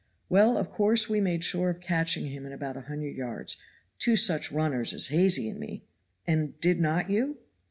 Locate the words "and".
5.47-5.59, 6.25-6.59